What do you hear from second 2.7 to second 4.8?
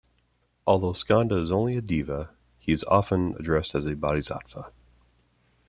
is very often addressed as a bodhisattva.